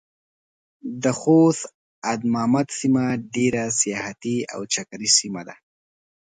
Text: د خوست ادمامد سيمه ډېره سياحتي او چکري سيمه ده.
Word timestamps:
د 1.03 1.05
خوست 1.19 1.63
ادمامد 2.13 2.67
سيمه 2.79 3.05
ډېره 3.35 3.63
سياحتي 3.81 4.37
او 4.53 4.61
چکري 4.73 5.09
سيمه 5.17 5.41
ده. 5.47 5.55